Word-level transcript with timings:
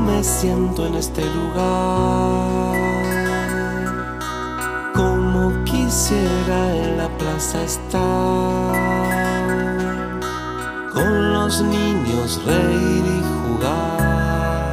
me 0.00 0.22
siento 0.22 0.86
en 0.86 0.94
este 0.94 1.22
lugar. 1.22 2.76
Como 4.94 5.64
quisiera 5.64 6.76
en 6.76 6.98
la 6.98 7.08
plaza 7.18 7.62
estar, 7.62 8.74
con 10.92 11.32
los 11.32 11.62
niños 11.62 12.40
reír 12.46 13.04
y 13.04 13.22
jugar, 13.42 14.72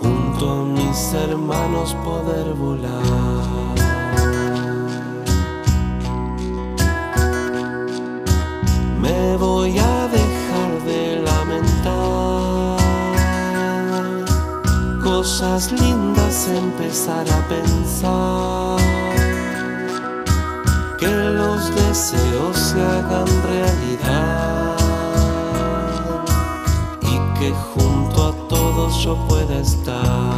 junto 0.00 0.50
a 0.50 0.64
mis 0.64 1.14
hermanos 1.14 1.94
poder 2.04 2.54
volar. 2.54 3.67
Cosas 15.28 15.70
lindas, 15.72 16.48
empezar 16.48 17.26
a 17.28 17.48
pensar 17.48 18.78
que 20.98 21.06
los 21.06 21.74
deseos 21.74 22.56
se 22.56 22.80
hagan 22.80 23.26
realidad 23.42 24.74
y 27.02 27.38
que 27.38 27.52
junto 27.74 28.28
a 28.28 28.48
todos 28.48 29.04
yo 29.04 29.18
pueda 29.28 29.60
estar. 29.60 30.32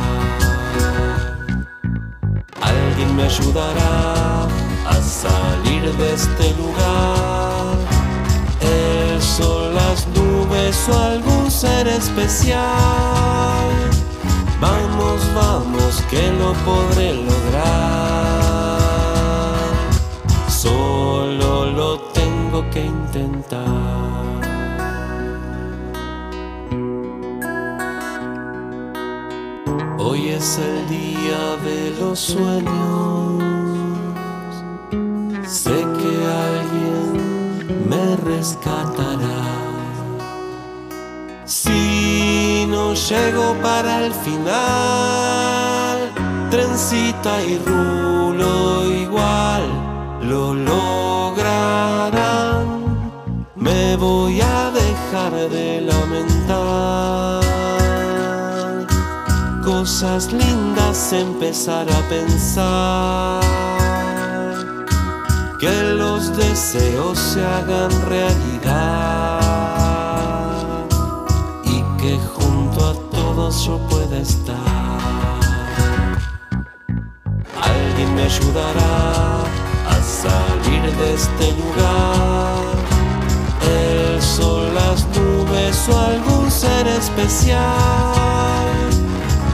Alguien 2.60 3.14
me 3.14 3.22
ayudará 3.22 4.48
a 4.88 4.94
salir 5.00 5.84
de 5.98 6.14
este 6.14 6.52
lugar 6.56 7.76
el 8.60 9.22
sol, 9.22 9.72
las 9.72 10.04
nubes 10.08 10.88
o 10.88 10.98
algún 10.98 11.48
ser 11.48 11.86
especial. 11.86 13.99
Vamos, 14.60 15.26
vamos, 15.34 16.02
que 16.10 16.30
lo 16.32 16.52
podré 16.66 17.14
lograr. 17.14 18.78
Solo 20.48 21.70
lo 21.70 21.98
tengo 22.12 22.68
que 22.70 22.84
intentar. 22.84 23.64
Hoy 29.98 30.28
es 30.28 30.58
el 30.58 30.88
día 30.90 31.56
de 31.64 31.94
los 31.98 32.18
sueños. 32.18 33.42
Sé 35.46 35.70
que 35.70 36.12
alguien 36.50 37.88
me 37.88 38.16
rescatará. 38.16 38.79
Llego 43.10 43.54
para 43.60 44.06
el 44.06 44.14
final, 44.14 44.54
trencita 46.48 47.42
y 47.42 47.58
rulo 47.58 48.84
igual 48.84 49.62
lo 50.22 50.54
lograrán. 50.54 51.90
Me 53.56 53.96
voy 53.96 54.40
a 54.40 54.70
dejar 54.70 55.32
de 55.56 55.80
lamentar. 55.80 57.40
Cosas 59.64 60.32
lindas, 60.32 61.12
empezar 61.12 61.90
a 61.90 62.00
pensar. 62.08 63.40
Que 65.58 65.82
los 66.02 66.36
deseos 66.36 67.18
se 67.18 67.44
hagan 67.44 67.90
realidad 68.08 68.89
paso 73.60 73.78
estar. 74.22 74.56
Alguien 77.62 78.14
me 78.14 78.22
ayudará 78.22 79.42
a 79.86 80.02
salir 80.02 80.82
de 80.96 81.14
este 81.14 81.52
lugar. 81.52 82.56
El 83.62 84.22
sol, 84.22 84.74
las 84.74 85.06
nubes 85.08 85.88
o 85.88 85.98
algún 85.98 86.50
ser 86.50 86.86
especial. 86.88 87.60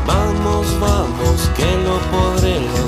Vamos, 0.06 0.67
vamos, 0.81 1.50
que 1.56 1.67
lo 1.84 1.99
podré 2.12 2.61
lograr. 2.61 2.85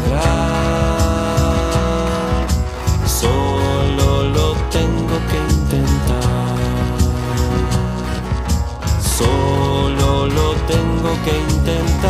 que 11.28 11.36
intentar. 11.36 12.07